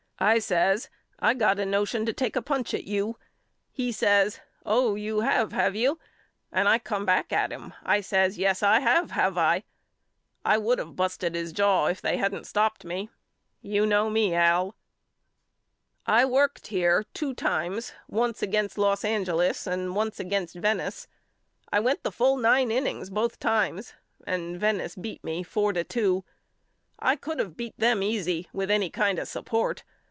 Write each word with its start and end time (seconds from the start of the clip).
I 0.23 0.37
says 0.37 0.87
I 1.17 1.33
got 1.33 1.57
a 1.57 1.65
notion 1.65 2.05
to 2.05 2.13
take 2.13 2.35
a 2.35 2.43
punch 2.43 2.75
at 2.75 2.83
you. 2.83 3.17
He 3.71 3.91
says 3.91 4.39
Oh 4.63 4.93
you 4.93 5.21
have 5.21 5.51
have 5.51 5.75
you? 5.75 5.97
And 6.51 6.69
I 6.69 6.77
come 6.77 7.07
back 7.07 7.33
at 7.33 7.51
him. 7.51 7.73
I 7.81 8.01
says 8.01 8.37
Yes 8.37 8.61
I 8.61 8.81
have 8.81 9.09
have 9.09 9.35
I? 9.35 9.63
I 10.45 10.59
would 10.59 10.79
of 10.79 10.95
busted 10.95 11.33
his 11.33 11.51
jaw 11.51 11.87
if 11.87 12.01
they 12.03 12.17
hadn't 12.17 12.45
stopped 12.45 12.85
me. 12.85 13.09
You 13.63 13.87
know 13.87 14.11
me 14.11 14.35
Al. 14.35 14.75
I 16.05 16.23
worked 16.25 16.67
here 16.67 17.03
two 17.15 17.33
times 17.33 17.91
once 18.07 18.43
against 18.43 18.77
Los 18.77 19.03
An 19.03 19.09
A 19.09 19.13
RUSHER'S 19.21 19.27
LETTERS 19.29 19.65
HOME 19.65 19.87
27 19.87 19.87
geles 19.87 19.87
and 19.87 19.95
once 19.95 20.19
against 20.19 20.55
Venice. 20.55 21.07
I 21.73 21.79
went 21.79 22.03
the 22.03 22.11
full 22.11 22.37
nine 22.37 22.69
innings 22.69 23.09
both 23.09 23.39
times 23.39 23.95
and 24.27 24.59
Venice 24.59 24.95
beat 24.95 25.23
me 25.23 25.41
four 25.41 25.73
to 25.73 25.83
two. 25.83 26.23
I 26.99 27.15
could 27.15 27.39
of 27.39 27.57
beat 27.57 27.73
them 27.79 28.03
easy 28.03 28.47
with 28.53 28.69
any 28.69 28.91
kind 28.91 29.17
of 29.17 29.27
support. 29.27 29.81